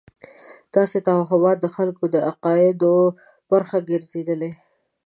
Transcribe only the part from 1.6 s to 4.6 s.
د خلکو د عقایدو برخه ګرځېدلې.